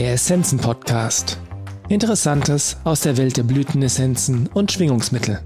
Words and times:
Der 0.00 0.14
Essenzen 0.14 0.58
Podcast. 0.58 1.38
Interessantes 1.90 2.78
aus 2.84 3.02
der 3.02 3.18
Welt 3.18 3.36
der 3.36 3.42
Blütenessenzen 3.42 4.46
und 4.46 4.72
Schwingungsmittel. 4.72 5.42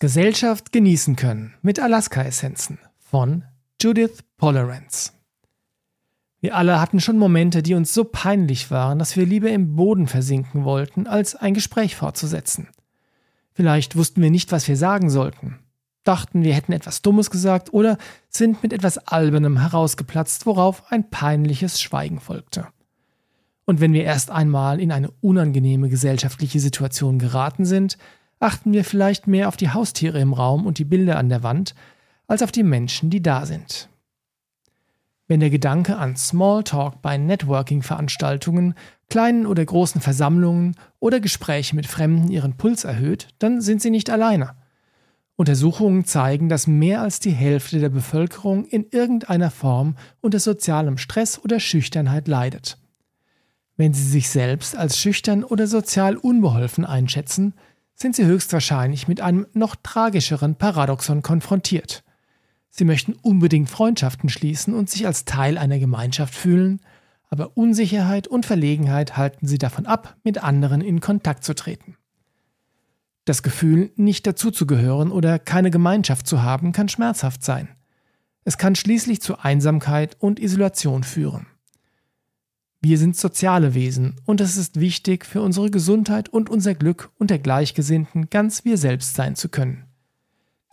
Gesellschaft 0.00 0.72
genießen 0.72 1.14
können 1.14 1.54
mit 1.62 1.78
Alaska-Essenzen 1.78 2.80
von 2.98 3.44
Judith 3.80 4.24
Polarance. 4.36 5.12
Wir 6.40 6.56
alle 6.56 6.80
hatten 6.80 6.98
schon 6.98 7.16
Momente, 7.16 7.62
die 7.62 7.74
uns 7.74 7.94
so 7.94 8.02
peinlich 8.02 8.72
waren, 8.72 8.98
dass 8.98 9.16
wir 9.16 9.26
lieber 9.26 9.50
im 9.50 9.76
Boden 9.76 10.08
versinken 10.08 10.64
wollten, 10.64 11.06
als 11.06 11.36
ein 11.36 11.54
Gespräch 11.54 11.94
fortzusetzen. 11.94 12.70
Vielleicht 13.52 13.94
wussten 13.94 14.20
wir 14.20 14.32
nicht, 14.32 14.50
was 14.50 14.66
wir 14.66 14.76
sagen 14.76 15.10
sollten, 15.10 15.60
dachten, 16.04 16.42
wir 16.42 16.54
hätten 16.54 16.72
etwas 16.72 17.02
Dummes 17.02 17.30
gesagt 17.30 17.72
oder 17.72 17.98
sind 18.28 18.62
mit 18.62 18.72
etwas 18.72 18.98
Albernem 18.98 19.58
herausgeplatzt, 19.58 20.46
worauf 20.46 20.90
ein 20.92 21.10
peinliches 21.10 21.80
Schweigen 21.80 22.20
folgte. 22.20 22.68
Und 23.64 23.80
wenn 23.80 23.92
wir 23.92 24.04
erst 24.04 24.30
einmal 24.30 24.80
in 24.80 24.92
eine 24.92 25.10
unangenehme 25.20 25.88
gesellschaftliche 25.88 26.60
Situation 26.60 27.18
geraten 27.18 27.64
sind, 27.64 27.96
achten 28.38 28.72
wir 28.72 28.84
vielleicht 28.84 29.26
mehr 29.26 29.48
auf 29.48 29.56
die 29.56 29.70
Haustiere 29.70 30.20
im 30.20 30.34
Raum 30.34 30.66
und 30.66 30.78
die 30.78 30.84
Bilder 30.84 31.16
an 31.16 31.30
der 31.30 31.42
Wand, 31.42 31.74
als 32.26 32.42
auf 32.42 32.52
die 32.52 32.62
Menschen, 32.62 33.10
die 33.10 33.22
da 33.22 33.46
sind. 33.46 33.88
Wenn 35.26 35.40
der 35.40 35.48
Gedanke 35.48 35.96
an 35.96 36.16
Smalltalk 36.16 37.00
bei 37.00 37.16
Networking-Veranstaltungen, 37.16 38.74
kleinen 39.08 39.46
oder 39.46 39.64
großen 39.64 40.02
Versammlungen 40.02 40.76
oder 41.00 41.20
Gespräche 41.20 41.74
mit 41.74 41.86
Fremden 41.86 42.28
ihren 42.28 42.58
Puls 42.58 42.84
erhöht, 42.84 43.28
dann 43.38 43.62
sind 43.62 43.80
sie 43.80 43.90
nicht 43.90 44.10
alleine. 44.10 44.54
Untersuchungen 45.36 46.04
zeigen, 46.04 46.48
dass 46.48 46.66
mehr 46.66 47.02
als 47.02 47.18
die 47.18 47.32
Hälfte 47.32 47.80
der 47.80 47.88
Bevölkerung 47.88 48.64
in 48.66 48.86
irgendeiner 48.90 49.50
Form 49.50 49.96
unter 50.20 50.38
sozialem 50.38 50.96
Stress 50.96 51.40
oder 51.42 51.58
Schüchternheit 51.58 52.28
leidet. 52.28 52.78
Wenn 53.76 53.92
Sie 53.92 54.04
sich 54.04 54.28
selbst 54.28 54.76
als 54.76 54.98
schüchtern 54.98 55.42
oder 55.42 55.66
sozial 55.66 56.16
unbeholfen 56.16 56.84
einschätzen, 56.84 57.54
sind 57.94 58.14
Sie 58.14 58.24
höchstwahrscheinlich 58.24 59.08
mit 59.08 59.20
einem 59.20 59.46
noch 59.52 59.74
tragischeren 59.74 60.54
Paradoxon 60.54 61.22
konfrontiert. 61.22 62.04
Sie 62.70 62.84
möchten 62.84 63.14
unbedingt 63.14 63.70
Freundschaften 63.70 64.28
schließen 64.28 64.74
und 64.74 64.90
sich 64.90 65.06
als 65.06 65.24
Teil 65.24 65.58
einer 65.58 65.78
Gemeinschaft 65.78 66.34
fühlen, 66.34 66.80
aber 67.28 67.56
Unsicherheit 67.56 68.28
und 68.28 68.46
Verlegenheit 68.46 69.16
halten 69.16 69.48
Sie 69.48 69.58
davon 69.58 69.86
ab, 69.86 70.16
mit 70.22 70.42
anderen 70.42 70.80
in 70.80 71.00
Kontakt 71.00 71.42
zu 71.42 71.54
treten. 71.54 71.96
Das 73.24 73.42
Gefühl, 73.42 73.90
nicht 73.96 74.26
dazuzugehören 74.26 75.10
oder 75.10 75.38
keine 75.38 75.70
Gemeinschaft 75.70 76.26
zu 76.26 76.42
haben, 76.42 76.72
kann 76.72 76.88
schmerzhaft 76.88 77.42
sein. 77.42 77.68
Es 78.44 78.58
kann 78.58 78.74
schließlich 78.74 79.22
zu 79.22 79.38
Einsamkeit 79.38 80.16
und 80.20 80.38
Isolation 80.38 81.02
führen. 81.02 81.46
Wir 82.82 82.98
sind 82.98 83.16
soziale 83.16 83.72
Wesen 83.72 84.16
und 84.26 84.42
es 84.42 84.58
ist 84.58 84.78
wichtig, 84.78 85.24
für 85.24 85.40
unsere 85.40 85.70
Gesundheit 85.70 86.28
und 86.28 86.50
unser 86.50 86.74
Glück 86.74 87.10
unter 87.18 87.38
Gleichgesinnten 87.38 88.28
ganz 88.28 88.66
wir 88.66 88.76
selbst 88.76 89.14
sein 89.14 89.36
zu 89.36 89.48
können. 89.48 89.84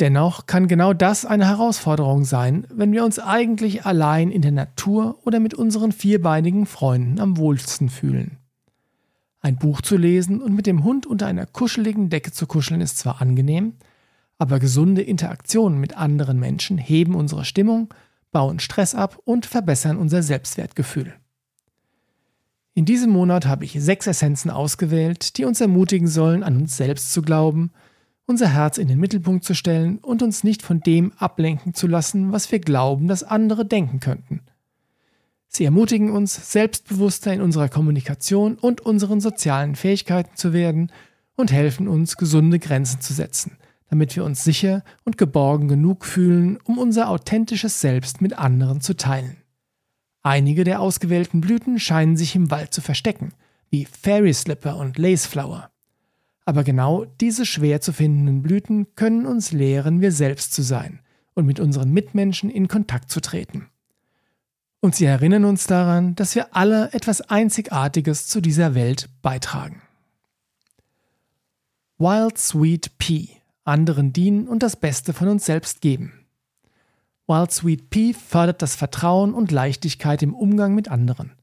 Dennoch 0.02 0.46
kann 0.46 0.68
genau 0.68 0.94
das 0.94 1.26
eine 1.26 1.48
Herausforderung 1.48 2.26
sein, 2.26 2.68
wenn 2.74 2.92
wir 2.92 3.06
uns 3.06 3.18
eigentlich 3.18 3.86
allein 3.86 4.30
in 4.30 4.42
der 4.42 4.52
Natur 4.52 5.20
oder 5.24 5.40
mit 5.40 5.54
unseren 5.54 5.94
vierbeinigen 5.94 6.66
Freunden 6.66 7.22
am 7.22 7.38
wohlsten 7.38 7.88
fühlen. 7.88 8.41
Ein 9.42 9.58
Buch 9.58 9.82
zu 9.82 9.98
lesen 9.98 10.42
und 10.42 10.56
mit 10.56 10.68
dem 10.68 10.84
Hund 10.84 11.08
unter 11.08 11.26
einer 11.26 11.48
kuscheligen 11.48 12.10
Decke 12.10 12.32
zu 12.32 12.46
kuscheln 12.46 12.80
ist 12.80 13.00
zwar 13.00 13.22
angenehm, 13.22 13.74
aber 14.38 14.60
gesunde 14.60 15.02
Interaktionen 15.02 15.80
mit 15.80 15.98
anderen 15.98 16.40
Menschen 16.40 16.78
heben 16.78 17.16
unsere 17.16 17.44
Stimmung, 17.44 17.92
bauen 18.32 18.60
Stress 18.60 18.96
ab 18.96 19.18
und 19.26 19.46
verbessern 19.46 19.98
unser 19.98 20.22
Selbstwertgefühl. 20.22 21.14
In 22.74 22.86
diesem 22.86 23.10
Monat 23.10 23.46
habe 23.48 23.66
ich 23.66 23.74
sechs 23.74 24.08
Essenzen 24.08 24.50
ausgewählt, 24.50 25.38
die 25.38 25.46
uns 25.46 25.60
ermutigen 25.60 26.08
sollen, 26.08 26.44
an 26.44 26.58
uns 26.58 26.78
selbst 26.78 27.12
zu 27.12 27.22
glauben, 27.22 27.72
unser 28.26 28.48
Herz 28.48 28.78
in 28.78 28.88
den 28.88 29.00
Mittelpunkt 29.00 29.44
zu 29.44 29.54
stellen 29.54 29.98
und 29.98 30.22
uns 30.22 30.44
nicht 30.44 30.62
von 30.62 30.80
dem 30.80 31.12
ablenken 31.18 31.74
zu 31.74 31.88
lassen, 31.88 32.32
was 32.32 32.52
wir 32.52 32.60
glauben, 32.60 33.08
dass 33.08 33.24
andere 33.24 33.66
denken 33.66 34.00
könnten. 34.00 34.42
Sie 35.54 35.66
ermutigen 35.66 36.12
uns, 36.12 36.54
selbstbewusster 36.54 37.34
in 37.34 37.42
unserer 37.42 37.68
Kommunikation 37.68 38.56
und 38.56 38.80
unseren 38.80 39.20
sozialen 39.20 39.76
Fähigkeiten 39.76 40.38
zu 40.38 40.54
werden 40.54 40.94
und 41.36 41.52
helfen 41.52 41.90
uns, 41.90 42.16
gesunde 42.16 42.58
Grenzen 42.58 43.02
zu 43.02 43.14
setzen, 43.14 43.58
damit 43.90 44.16
wir 44.16 44.24
uns 44.24 44.46
sicher 44.46 44.82
und 45.04 45.18
geborgen 45.18 45.68
genug 45.68 46.06
fühlen, 46.06 46.58
um 46.64 46.78
unser 46.78 47.10
authentisches 47.10 47.82
Selbst 47.82 48.22
mit 48.22 48.40
anderen 48.40 48.80
zu 48.80 48.96
teilen. 48.96 49.44
Einige 50.24 50.64
der 50.64 50.80
ausgewählten 50.80 51.42
Blüten 51.42 51.80
scheinen 51.80 52.16
sich 52.16 52.34
im 52.34 52.50
Wald 52.50 52.74
zu 52.74 52.80
verstecken, 52.80 53.34
wie 53.70 53.84
Fairy 53.84 54.34
Slipper 54.34 54.78
und 54.78 54.98
Laceflower. 54.98 55.70
Aber 56.46 56.64
genau 56.64 57.04
diese 57.20 57.46
schwer 57.46 57.82
zu 57.82 57.92
findenden 57.92 58.42
Blüten 58.42 58.96
können 58.96 59.26
uns 59.26 59.52
lehren, 59.52 60.00
wir 60.00 60.14
selbst 60.14 60.54
zu 60.54 60.62
sein 60.62 61.02
und 61.34 61.46
mit 61.46 61.60
unseren 61.60 61.92
Mitmenschen 61.92 62.50
in 62.50 62.70
Kontakt 62.70 63.12
zu 63.12 63.20
treten. 63.20 63.68
Und 64.82 64.96
sie 64.96 65.06
erinnern 65.06 65.46
uns 65.46 65.68
daran, 65.68 66.16
dass 66.16 66.34
wir 66.34 66.56
alle 66.56 66.92
etwas 66.92 67.22
Einzigartiges 67.22 68.28
zu 68.28 68.42
dieser 68.42 68.74
Welt 68.74 69.10
beitragen. 69.22 69.82
Wild 72.00 72.38
Sweet 72.40 72.98
Pea. 72.98 73.28
Anderen 73.64 74.12
dienen 74.12 74.48
und 74.48 74.64
das 74.64 74.76
Beste 74.76 75.14
von 75.14 75.28
uns 75.28 75.46
selbst 75.46 75.82
geben. 75.82 76.26
Wild 77.28 77.52
Sweet 77.52 77.92
Pea 77.92 78.14
fördert 78.14 78.64
das 78.64 78.76
Vertrauen 78.76 79.36
und 79.36 79.52
Leichtigkeit 79.52 80.24
im 80.24 80.34
Umgang 80.34 80.74
mit 80.74 80.90
anderen. 80.90 81.34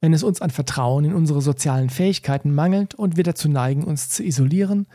Wenn 0.00 0.14
es 0.14 0.22
uns 0.22 0.40
an 0.40 0.50
Vertrauen 0.50 1.04
in 1.04 1.12
unsere 1.12 1.42
sozialen 1.42 1.90
Fähigkeiten 1.90 2.54
mangelt 2.54 2.94
und 2.94 3.18
wir 3.18 3.22
dazu 3.22 3.50
neigen, 3.50 3.84
uns 3.84 4.08
zu 4.08 4.24
isolieren, 4.24 4.86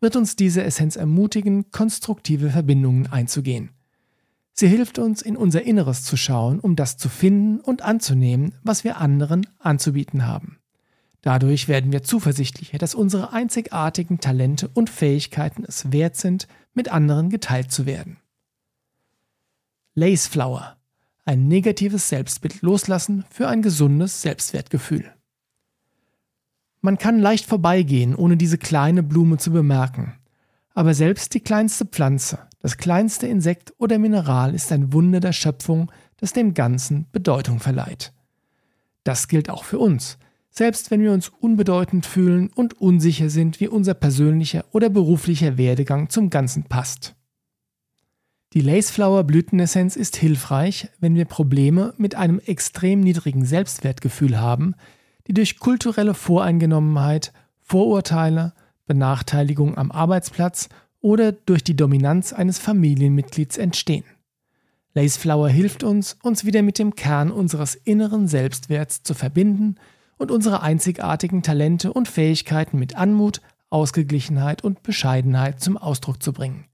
wird 0.00 0.14
uns 0.14 0.36
diese 0.36 0.62
Essenz 0.62 0.94
ermutigen, 0.94 1.72
konstruktive 1.72 2.50
Verbindungen 2.50 3.08
einzugehen. 3.08 3.70
Sie 4.56 4.68
hilft 4.68 5.00
uns, 5.00 5.20
in 5.20 5.36
unser 5.36 5.62
Inneres 5.62 6.04
zu 6.04 6.16
schauen, 6.16 6.60
um 6.60 6.76
das 6.76 6.96
zu 6.96 7.08
finden 7.08 7.58
und 7.60 7.82
anzunehmen, 7.82 8.54
was 8.62 8.84
wir 8.84 8.98
anderen 8.98 9.46
anzubieten 9.58 10.26
haben. 10.26 10.58
Dadurch 11.22 11.66
werden 11.66 11.90
wir 11.90 12.04
zuversichtlicher, 12.04 12.78
dass 12.78 12.94
unsere 12.94 13.32
einzigartigen 13.32 14.20
Talente 14.20 14.68
und 14.68 14.90
Fähigkeiten 14.90 15.64
es 15.66 15.90
wert 15.90 16.16
sind, 16.16 16.46
mit 16.72 16.88
anderen 16.88 17.30
geteilt 17.30 17.72
zu 17.72 17.84
werden. 17.84 18.18
Laceflower. 19.94 20.76
Ein 21.24 21.48
negatives 21.48 22.08
Selbstbild 22.08 22.62
loslassen 22.62 23.24
für 23.30 23.48
ein 23.48 23.62
gesundes 23.62 24.22
Selbstwertgefühl. 24.22 25.10
Man 26.80 26.98
kann 26.98 27.18
leicht 27.18 27.46
vorbeigehen, 27.46 28.14
ohne 28.14 28.36
diese 28.36 28.58
kleine 28.58 29.02
Blume 29.02 29.38
zu 29.38 29.50
bemerken. 29.50 30.14
Aber 30.74 30.92
selbst 30.92 31.32
die 31.32 31.40
kleinste 31.40 31.86
Pflanze, 31.86 32.46
das 32.64 32.78
kleinste 32.78 33.26
Insekt 33.26 33.74
oder 33.76 33.98
Mineral 33.98 34.54
ist 34.54 34.72
ein 34.72 34.94
Wunder 34.94 35.20
der 35.20 35.34
Schöpfung, 35.34 35.92
das 36.16 36.32
dem 36.32 36.54
Ganzen 36.54 37.04
Bedeutung 37.12 37.60
verleiht. 37.60 38.14
Das 39.02 39.28
gilt 39.28 39.50
auch 39.50 39.64
für 39.64 39.78
uns, 39.78 40.16
selbst 40.48 40.90
wenn 40.90 41.02
wir 41.02 41.12
uns 41.12 41.28
unbedeutend 41.28 42.06
fühlen 42.06 42.48
und 42.48 42.80
unsicher 42.80 43.28
sind, 43.28 43.60
wie 43.60 43.68
unser 43.68 43.92
persönlicher 43.92 44.64
oder 44.72 44.88
beruflicher 44.88 45.58
Werdegang 45.58 46.08
zum 46.08 46.30
Ganzen 46.30 46.62
passt. 46.64 47.14
Die 48.54 48.62
Laceflower 48.62 49.24
Blütenessenz 49.24 49.94
ist 49.94 50.16
hilfreich, 50.16 50.88
wenn 51.00 51.16
wir 51.16 51.26
Probleme 51.26 51.92
mit 51.98 52.14
einem 52.14 52.38
extrem 52.38 53.00
niedrigen 53.00 53.44
Selbstwertgefühl 53.44 54.40
haben, 54.40 54.74
die 55.26 55.34
durch 55.34 55.58
kulturelle 55.58 56.14
Voreingenommenheit, 56.14 57.34
Vorurteile, 57.60 58.54
Benachteiligung 58.86 59.76
am 59.76 59.92
Arbeitsplatz 59.92 60.70
oder 61.04 61.32
durch 61.32 61.62
die 61.62 61.76
Dominanz 61.76 62.32
eines 62.32 62.58
Familienmitglieds 62.58 63.58
entstehen. 63.58 64.04
Laceflower 64.94 65.50
hilft 65.50 65.84
uns, 65.84 66.16
uns 66.22 66.46
wieder 66.46 66.62
mit 66.62 66.78
dem 66.78 66.94
Kern 66.94 67.30
unseres 67.30 67.74
inneren 67.74 68.26
Selbstwerts 68.26 69.02
zu 69.02 69.12
verbinden 69.12 69.74
und 70.16 70.30
unsere 70.30 70.62
einzigartigen 70.62 71.42
Talente 71.42 71.92
und 71.92 72.08
Fähigkeiten 72.08 72.78
mit 72.78 72.96
Anmut, 72.96 73.42
Ausgeglichenheit 73.68 74.64
und 74.64 74.82
Bescheidenheit 74.82 75.60
zum 75.60 75.76
Ausdruck 75.76 76.22
zu 76.22 76.32
bringen. 76.32 76.64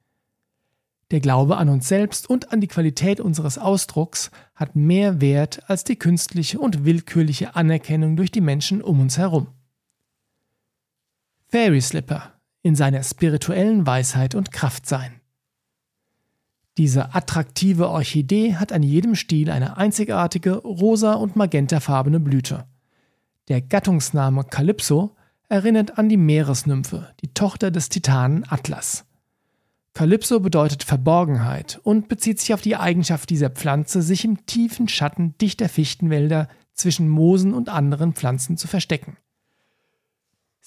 Der 1.11 1.19
Glaube 1.19 1.57
an 1.57 1.69
uns 1.69 1.89
selbst 1.89 2.31
und 2.31 2.53
an 2.53 2.61
die 2.61 2.69
Qualität 2.69 3.19
unseres 3.19 3.59
Ausdrucks 3.59 4.31
hat 4.55 4.77
mehr 4.77 5.21
Wert 5.21 5.69
als 5.69 5.83
die 5.83 5.97
künstliche 5.97 6.61
und 6.61 6.85
willkürliche 6.85 7.57
Anerkennung 7.57 8.15
durch 8.15 8.31
die 8.31 8.41
Menschen 8.41 8.81
um 8.81 9.01
uns 9.01 9.19
herum. 9.19 9.49
Fairy 11.49 11.81
Slipper 11.81 12.40
in 12.63 12.75
seiner 12.77 13.03
spirituellen 13.03 13.87
Weisheit 13.87 14.35
und 14.35 14.53
Kraft 14.53 14.87
sein. 14.87 15.21
Diese 16.79 17.15
attraktive 17.15 17.89
Orchidee 17.89 18.55
hat 18.55 18.73
an 18.73 18.83
jedem 18.83 19.15
Stiel 19.15 19.51
eine 19.51 19.77
einzigartige 19.77 20.57
rosa- 20.57 21.15
und 21.15 21.37
magentafarbene 21.37 22.21
Blüte. 22.21 22.65
Der 23.49 23.61
Gattungsname 23.61 24.45
Calypso 24.45 25.17
erinnert 25.49 25.99
an 25.99 26.09
die 26.09 26.17
Meeresnymphe, 26.17 27.09
die 27.21 27.35
Tochter 27.35 27.71
des 27.71 27.89
Titanen 27.89 28.45
Atlas. 28.49 29.05
Calypso 29.93 30.39
bedeutet 30.39 30.85
Verborgenheit 30.85 31.81
und 31.83 32.09
bezieht 32.09 32.39
sich 32.39 32.55
auf 32.55 32.61
die 32.61 32.77
Eigenschaft 32.77 33.29
dieser 33.29 33.51
Pflanze, 33.51 34.03
sich 34.03 34.25
im 34.25 34.47
tiefen 34.47 34.87
Schatten 34.87 35.37
dichter 35.39 35.69
Fichtenwälder 35.69 36.49
zwischen 36.73 37.09
Moosen 37.09 37.53
und 37.53 37.69
anderen 37.69 38.13
Pflanzen 38.13 38.57
zu 38.57 38.69
verstecken. 38.69 39.17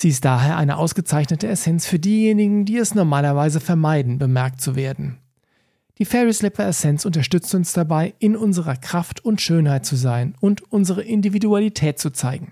Sie 0.04 0.10
ist 0.10 0.26
daher 0.26 0.58
eine 0.58 0.80
ausgezeichnete 0.80 1.48
Essenz 1.48 1.86
für 1.86 1.98
diejenigen, 1.98 2.66
die 2.66 2.76
es 2.76 2.94
normalerweise 2.94 3.62
vermeiden, 3.62 4.18
bemerkt 4.18 4.60
zu 4.60 4.76
werden. 4.76 5.18
Die 5.98 6.04
Fairy 6.04 6.34
Slipper 6.34 6.68
Essenz 6.68 7.06
unterstützt 7.06 7.56
uns 7.56 7.72
dabei, 7.72 8.14
in 8.20 8.36
unserer 8.36 8.76
Kraft 8.76 9.24
und 9.24 9.40
Schönheit 9.40 9.86
zu 9.86 9.96
sein 9.96 10.36
und 10.42 10.62
unsere 10.74 11.04
Individualität 11.04 12.00
zu 12.00 12.10
zeigen. 12.10 12.52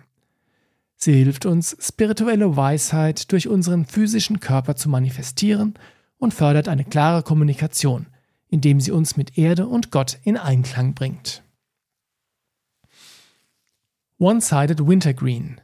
Sie 0.95 1.11
hilft 1.11 1.45
uns, 1.45 1.75
spirituelle 1.81 2.55
Weisheit 2.55 3.29
durch 3.33 3.49
unseren 3.49 3.83
physischen 3.83 4.39
Körper 4.39 4.77
zu 4.77 4.87
manifestieren 4.87 5.73
und 6.19 6.33
fördert 6.33 6.69
eine 6.69 6.85
klare 6.85 7.21
Kommunikation, 7.21 8.05
indem 8.47 8.79
sie 8.79 8.91
uns 8.91 9.17
mit 9.17 9.37
Erde 9.37 9.67
und 9.67 9.91
Gott 9.91 10.19
in 10.23 10.37
Einklang 10.37 10.93
bringt. 10.93 11.43
One-Sided 14.19 14.87
Wintergreen 14.87 15.59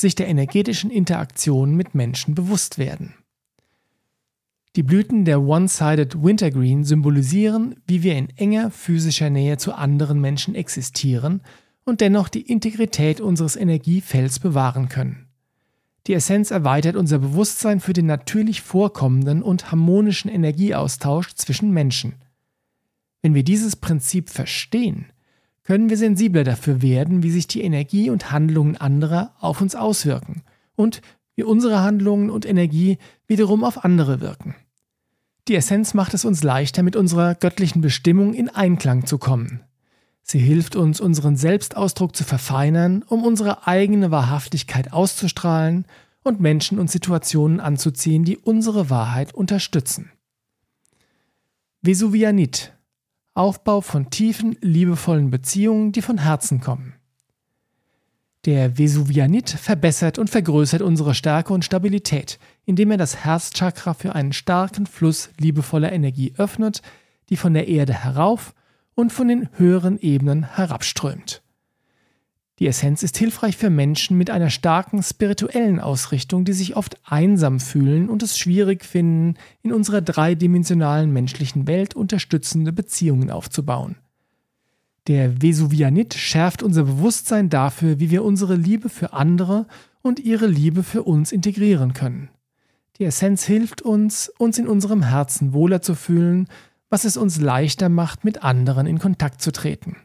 sich 0.00 0.14
der 0.14 0.28
energetischen 0.28 0.90
Interaktion 0.90 1.74
mit 1.74 1.94
Menschen 1.94 2.34
bewusst 2.34 2.78
werden. 2.78 3.14
Die 4.76 4.84
Blüten 4.84 5.24
der 5.24 5.42
One-Sided 5.42 6.22
Wintergreen 6.22 6.84
symbolisieren, 6.84 7.76
wie 7.86 8.04
wir 8.04 8.16
in 8.16 8.28
enger 8.36 8.70
physischer 8.70 9.28
Nähe 9.28 9.58
zu 9.58 9.74
anderen 9.74 10.20
Menschen 10.20 10.54
existieren 10.54 11.42
und 11.84 12.00
dennoch 12.00 12.28
die 12.28 12.42
Integrität 12.42 13.20
unseres 13.20 13.56
Energiefelds 13.56 14.38
bewahren 14.38 14.88
können. 14.88 15.26
Die 16.06 16.14
Essenz 16.14 16.50
erweitert 16.50 16.96
unser 16.96 17.18
Bewusstsein 17.18 17.80
für 17.80 17.92
den 17.92 18.06
natürlich 18.06 18.62
vorkommenden 18.62 19.42
und 19.42 19.70
harmonischen 19.70 20.30
Energieaustausch 20.30 21.34
zwischen 21.34 21.72
Menschen. 21.72 22.14
Wenn 23.22 23.34
wir 23.34 23.42
dieses 23.42 23.76
Prinzip 23.76 24.30
verstehen, 24.30 25.09
können 25.70 25.88
wir 25.88 25.96
sensibler 25.96 26.42
dafür 26.42 26.82
werden, 26.82 27.22
wie 27.22 27.30
sich 27.30 27.46
die 27.46 27.62
Energie 27.62 28.10
und 28.10 28.32
Handlungen 28.32 28.76
anderer 28.76 29.36
auf 29.38 29.60
uns 29.60 29.76
auswirken 29.76 30.42
und 30.74 31.00
wie 31.36 31.44
unsere 31.44 31.78
Handlungen 31.80 32.28
und 32.28 32.44
Energie 32.44 32.98
wiederum 33.28 33.62
auf 33.62 33.84
andere 33.84 34.20
wirken. 34.20 34.56
Die 35.46 35.54
Essenz 35.54 35.94
macht 35.94 36.12
es 36.12 36.24
uns 36.24 36.42
leichter, 36.42 36.82
mit 36.82 36.96
unserer 36.96 37.36
göttlichen 37.36 37.82
Bestimmung 37.82 38.34
in 38.34 38.48
Einklang 38.48 39.06
zu 39.06 39.18
kommen. 39.18 39.60
Sie 40.24 40.40
hilft 40.40 40.74
uns, 40.74 41.00
unseren 41.00 41.36
Selbstausdruck 41.36 42.16
zu 42.16 42.24
verfeinern, 42.24 43.04
um 43.06 43.22
unsere 43.22 43.68
eigene 43.68 44.10
Wahrhaftigkeit 44.10 44.92
auszustrahlen 44.92 45.84
und 46.24 46.40
Menschen 46.40 46.80
und 46.80 46.90
Situationen 46.90 47.60
anzuziehen, 47.60 48.24
die 48.24 48.38
unsere 48.38 48.90
Wahrheit 48.90 49.32
unterstützen. 49.34 50.10
Vesuvianit 51.80 52.72
Aufbau 53.34 53.80
von 53.80 54.10
tiefen, 54.10 54.56
liebevollen 54.60 55.30
Beziehungen, 55.30 55.92
die 55.92 56.02
von 56.02 56.18
Herzen 56.18 56.60
kommen. 56.60 56.94
Der 58.46 58.78
Vesuvianit 58.78 59.50
verbessert 59.50 60.18
und 60.18 60.30
vergrößert 60.30 60.80
unsere 60.80 61.14
Stärke 61.14 61.52
und 61.52 61.64
Stabilität, 61.64 62.38
indem 62.64 62.90
er 62.90 62.96
das 62.96 63.24
Herzchakra 63.24 63.92
für 63.92 64.14
einen 64.14 64.32
starken 64.32 64.86
Fluss 64.86 65.30
liebevoller 65.38 65.92
Energie 65.92 66.32
öffnet, 66.38 66.80
die 67.28 67.36
von 67.36 67.52
der 67.52 67.68
Erde 67.68 67.92
herauf 67.92 68.54
und 68.94 69.12
von 69.12 69.28
den 69.28 69.48
höheren 69.58 69.98
Ebenen 69.98 70.56
herabströmt. 70.56 71.42
Die 72.60 72.66
Essenz 72.66 73.02
ist 73.02 73.16
hilfreich 73.16 73.56
für 73.56 73.70
Menschen 73.70 74.18
mit 74.18 74.28
einer 74.28 74.50
starken 74.50 75.02
spirituellen 75.02 75.80
Ausrichtung, 75.80 76.44
die 76.44 76.52
sich 76.52 76.76
oft 76.76 77.00
einsam 77.04 77.58
fühlen 77.58 78.10
und 78.10 78.22
es 78.22 78.38
schwierig 78.38 78.84
finden, 78.84 79.38
in 79.62 79.72
unserer 79.72 80.02
dreidimensionalen 80.02 81.10
menschlichen 81.10 81.66
Welt 81.66 81.96
unterstützende 81.96 82.74
Beziehungen 82.74 83.30
aufzubauen. 83.30 83.96
Der 85.06 85.40
Vesuvianit 85.40 86.12
schärft 86.12 86.62
unser 86.62 86.82
Bewusstsein 86.82 87.48
dafür, 87.48 87.98
wie 87.98 88.10
wir 88.10 88.22
unsere 88.22 88.56
Liebe 88.56 88.90
für 88.90 89.14
andere 89.14 89.66
und 90.02 90.20
ihre 90.20 90.46
Liebe 90.46 90.82
für 90.82 91.02
uns 91.02 91.32
integrieren 91.32 91.94
können. 91.94 92.28
Die 92.98 93.04
Essenz 93.04 93.42
hilft 93.44 93.80
uns, 93.80 94.30
uns 94.36 94.58
in 94.58 94.68
unserem 94.68 95.02
Herzen 95.02 95.54
wohler 95.54 95.80
zu 95.80 95.94
fühlen, 95.94 96.46
was 96.90 97.06
es 97.06 97.16
uns 97.16 97.40
leichter 97.40 97.88
macht, 97.88 98.22
mit 98.22 98.44
anderen 98.44 98.86
in 98.86 98.98
Kontakt 98.98 99.40
zu 99.40 99.50
treten. 99.50 99.96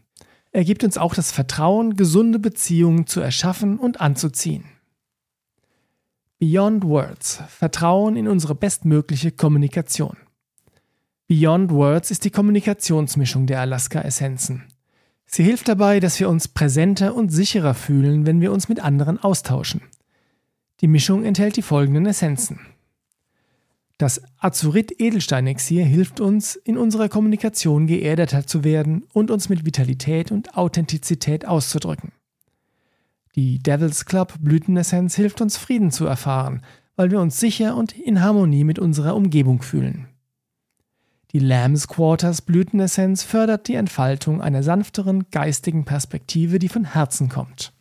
Er 0.56 0.64
gibt 0.64 0.86
uns 0.86 0.98
auch 0.98 1.14
das 1.14 1.34
Vertrauen, 1.34 1.98
gesunde 1.98 2.40
Beziehungen 2.40 3.08
zu 3.08 3.20
erschaffen 3.20 3.78
und 3.78 4.00
anzuziehen. 4.00 4.64
Beyond 6.40 6.86
Words. 6.86 7.44
Vertrauen 7.50 8.16
in 8.16 8.30
unsere 8.30 8.56
bestmögliche 8.56 9.34
Kommunikation. 9.34 10.16
Beyond 11.28 11.72
Words 11.72 12.10
ist 12.10 12.24
die 12.24 12.30
Kommunikationsmischung 12.30 13.48
der 13.48 13.60
Alaska-Essenzen. 13.60 14.64
Sie 15.26 15.44
hilft 15.44 15.68
dabei, 15.68 16.00
dass 16.00 16.22
wir 16.22 16.30
uns 16.30 16.48
präsenter 16.48 17.16
und 17.16 17.32
sicherer 17.32 17.74
fühlen, 17.74 18.26
wenn 18.26 18.40
wir 18.40 18.54
uns 18.54 18.70
mit 18.70 18.80
anderen 18.80 19.22
austauschen. 19.22 19.82
Die 20.80 20.88
Mischung 20.88 21.26
enthält 21.26 21.58
die 21.58 21.64
folgenden 21.64 22.06
Essenzen. 22.06 22.62
Das 23.98 24.22
Azurit-Edelsteinexir 24.40 25.86
hilft 25.86 26.20
uns, 26.20 26.58
in 26.58 26.78
unserer 26.78 27.08
Kommunikation 27.08 27.88
geerdeter 27.88 28.46
zu 28.46 28.66
werden 28.66 29.06
und 29.14 29.32
uns 29.32 29.48
mit 29.48 29.66
Vitalität 29.66 30.32
und 30.32 30.58
Authentizität 30.58 31.48
auszudrücken. 31.48 32.12
Die 33.36 33.60
Devil's 33.60 34.06
Club 34.06 34.34
Blütenessenz 34.40 35.16
hilft 35.16 35.40
uns, 35.42 35.58
Frieden 35.58 35.92
zu 35.92 36.06
erfahren, 36.06 36.62
weil 36.96 37.12
wir 37.12 37.20
uns 37.20 37.40
sicher 37.40 37.76
und 37.76 37.94
in 37.94 38.22
Harmonie 38.22 38.64
mit 38.64 38.80
unserer 38.80 39.16
Umgebung 39.16 39.62
fühlen. 39.62 40.08
Die 41.32 41.40
Lamb's 41.40 41.88
Quarters 41.88 42.42
Blütenessenz 42.42 43.24
fördert 43.24 43.68
die 43.68 43.76
Entfaltung 43.76 44.42
einer 44.42 44.64
sanfteren 44.64 45.26
geistigen 45.32 45.84
Perspektive, 45.84 46.60
die 46.60 46.70
von 46.70 46.86
Herzen 46.86 47.28
kommt. 47.28 47.75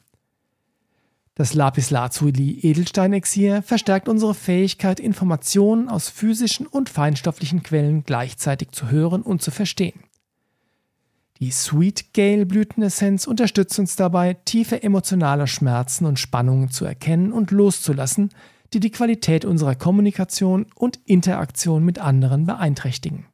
Das 1.37 1.53
Lapislazuli 1.53 2.61
Edelsteinexir 2.61 3.63
verstärkt 3.63 4.09
unsere 4.09 4.35
Fähigkeit, 4.35 5.01
Informationen 5.01 5.89
aus 5.89 6.09
physischen 6.09 6.69
und 6.69 6.89
feinstofflichen 6.89 7.65
Quellen 7.65 8.05
gleichzeitig 8.05 8.71
zu 8.71 8.91
hören 8.91 9.23
und 9.23 9.43
zu 9.43 9.51
verstehen. 9.51 10.05
Die 11.41 11.51
Sweet 11.51 12.15
Gale 12.15 12.47
Blütenessenz 12.47 13.27
unterstützt 13.27 13.81
uns 13.81 13.97
dabei, 13.97 14.35
tiefe 14.45 14.85
emotionale 14.85 15.49
Schmerzen 15.49 16.07
und 16.07 16.21
Spannungen 16.21 16.71
zu 16.71 16.85
erkennen 16.85 17.33
und 17.33 17.51
loszulassen, 17.51 18.31
die 18.73 18.79
die 18.79 18.93
Qualität 18.93 19.45
unserer 19.45 19.75
Kommunikation 19.75 20.67
und 20.77 21.01
Interaktion 21.05 21.85
mit 21.85 21.99
anderen 21.99 22.47
beeinträchtigen. 22.47 23.27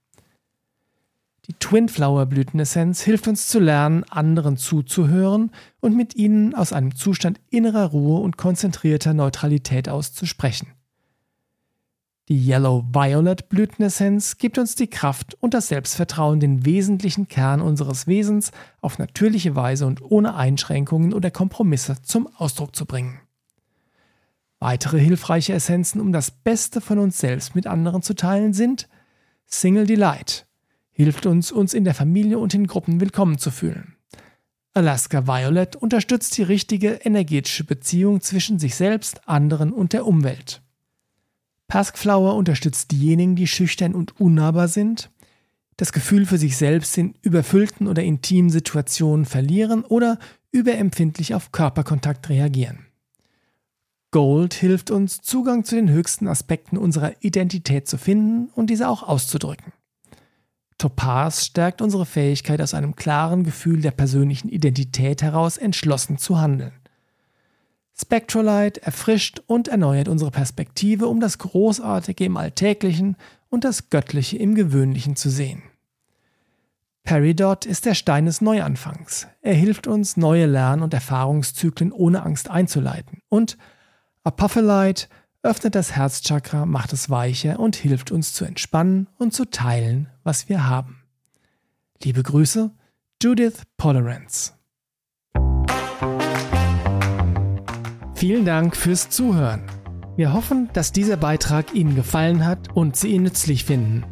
Die 1.51 1.57
Twinflower 1.59 2.27
Blütenessenz 2.27 3.01
hilft 3.01 3.27
uns 3.27 3.49
zu 3.49 3.59
lernen, 3.59 4.05
anderen 4.05 4.57
zuzuhören 4.57 5.51
und 5.81 5.97
mit 5.97 6.15
ihnen 6.15 6.55
aus 6.55 6.73
einem 6.73 6.95
Zustand 6.95 7.41
innerer 7.51 7.87
Ruhe 7.87 8.21
und 8.21 8.37
konzentrierter 8.37 9.15
Neutralität 9.15 9.89
aus 9.89 10.13
zu 10.13 10.27
sprechen. 10.27 10.69
Die 12.29 12.39
Yellow 12.39 12.85
Violet 12.93 13.49
Blütenessenz 13.49 14.39
gibt 14.39 14.59
uns 14.59 14.77
die 14.77 14.87
Kraft 14.87 15.37
und 15.41 15.53
das 15.53 15.67
Selbstvertrauen, 15.67 16.39
den 16.39 16.65
wesentlichen 16.65 17.27
Kern 17.27 17.61
unseres 17.61 18.07
Wesens 18.07 18.53
auf 18.81 19.01
natürliche 19.01 19.57
Weise 19.57 19.87
und 19.87 20.03
ohne 20.03 20.37
Einschränkungen 20.37 21.13
oder 21.13 21.33
Kompromisse 21.33 22.01
zum 22.03 22.29
Ausdruck 22.37 22.77
zu 22.77 22.87
bringen. 22.87 23.19
Weitere 24.61 25.01
hilfreiche 25.01 25.55
Essenzen, 25.55 26.01
um 26.01 26.13
das 26.13 26.31
Beste 26.31 26.81
von 26.81 27.01
uns 27.01 27.19
selbst 27.19 27.57
mit 27.57 27.67
anderen 27.67 28.03
zu 28.03 28.15
teilen, 28.15 28.53
sind 28.53 28.89
Single 29.47 29.89
Delight, 29.89 30.47
hilft 31.03 31.25
uns, 31.25 31.51
uns 31.51 31.73
in 31.73 31.85
der 31.85 31.95
Familie 31.95 32.39
und 32.39 32.53
in 32.53 32.67
Gruppen 32.67 33.01
willkommen 33.01 33.39
zu 33.39 33.51
fühlen. 33.51 33.97
Alaska 34.75 35.27
Violet 35.27 35.75
unterstützt 35.75 36.37
die 36.37 36.43
richtige 36.43 36.91
energetische 36.91 37.65
Beziehung 37.65 38.21
zwischen 38.21 38.59
sich 38.59 38.75
selbst, 38.75 39.27
anderen 39.27 39.73
und 39.73 39.95
der 39.95 40.07
Umwelt. 40.07 40.61
Paskflower 41.69 42.35
unterstützt 42.35 42.91
diejenigen, 42.91 43.35
die 43.35 43.47
schüchtern 43.47 43.95
und 43.95 44.21
unnahbar 44.21 44.69
sind, 44.69 45.11
das 45.79 45.93
Gefühl 45.93 46.27
für 46.27 46.37
sich 46.37 46.59
selbst 46.59 46.99
in 46.99 47.15
überfüllten 47.23 47.89
oder 47.89 48.03
intimen 48.03 48.51
Situationen 48.51 49.25
verlieren 49.25 49.85
oder 49.85 50.19
überempfindlich 50.53 51.35
auf 51.35 51.51
Körperkontakt 51.51 52.29
reagieren. 52.29 52.87
Gold 54.11 54.53
hilft 54.53 54.91
uns, 54.91 55.23
Zugang 55.23 55.65
zu 55.65 55.77
den 55.77 55.89
höchsten 55.89 56.29
Aspekten 56.29 56.77
unserer 56.77 57.15
Identität 57.21 57.89
zu 57.89 57.97
finden 57.97 58.51
und 58.55 58.69
diese 58.69 58.89
auch 58.89 59.03
auszudrücken. 59.03 59.73
Topaz 60.81 61.45
stärkt 61.45 61.83
unsere 61.83 62.07
Fähigkeit, 62.07 62.63
aus 62.63 62.73
einem 62.73 62.97
klaren 62.97 63.45
Gefühl 63.45 63.83
der 63.83 63.91
persönlichen 63.91 64.49
Identität 64.49 65.21
heraus 65.21 65.59
entschlossen 65.59 66.17
zu 66.17 66.41
handeln. 66.41 66.73
Spectrolite 67.95 68.83
erfrischt 68.83 69.43
und 69.47 69.69
erneuert 69.69 70.09
unsere 70.09 70.31
Perspektive, 70.31 71.07
um 71.07 71.21
das 71.21 71.37
Großartige 71.37 72.25
im 72.25 72.39
Alltäglichen 72.39 73.17
und 73.51 73.65
das 73.65 73.91
Göttliche 73.91 74.39
im 74.39 74.55
Gewöhnlichen 74.55 75.17
zu 75.17 75.29
sehen. 75.29 75.63
Peridot 77.03 77.67
ist 77.67 77.85
der 77.85 77.95
Stein 77.95 78.25
des 78.25 78.41
Neuanfangs. 78.41 79.27
Er 79.43 79.55
hilft 79.55 79.87
uns, 79.87 80.17
neue 80.17 80.47
Lern- 80.47 80.83
und 80.83 80.95
Erfahrungszyklen 80.95 81.93
ohne 81.93 82.23
Angst 82.23 82.49
einzuleiten. 82.49 83.21
Und 83.29 83.59
Apophyllite 84.25 85.09
öffnet 85.43 85.75
das 85.75 85.93
Herzchakra, 85.93 86.67
macht 86.67 86.93
es 86.93 87.09
weicher 87.11 87.59
und 87.59 87.77
hilft 87.77 88.11
uns 88.11 88.35
zu 88.35 88.45
entspannen 88.45 89.09
und 89.19 89.33
zu 89.33 89.47
teilen, 89.47 90.11
was 90.23 90.49
wir 90.49 90.69
haben. 90.69 91.03
Liebe 92.03 92.23
Grüße, 92.23 92.71
Judith 93.23 93.63
Polerance. 93.77 94.53
Vielen 98.15 98.45
Dank 98.45 98.77
fürs 98.77 99.09
Zuhören. 99.09 99.63
Wir 100.17 100.35
hoffen, 100.35 100.69
dass 100.75 100.93
dieser 100.93 101.17
Beitrag 101.17 101.75
Ihnen 101.75 101.97
gefallen 101.97 102.45
hat 102.45 102.71
und 102.75 102.97
Sie 102.97 103.09
ihn 103.09 103.23
nützlich 103.23 103.65
finden. 103.65 104.05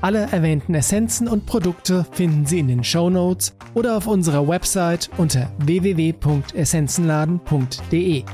Alle 0.00 0.32
erwähnten 0.32 0.74
Essenzen 0.74 1.28
und 1.28 1.46
Produkte 1.46 2.04
finden 2.12 2.46
Sie 2.46 2.58
in 2.58 2.66
den 2.68 2.84
Show 2.84 3.08
Notes 3.08 3.54
oder 3.74 3.96
auf 3.96 4.08
unserer 4.08 4.48
Website 4.48 5.10
unter 5.16 5.52
www.essenzenladen.de. 5.58 8.24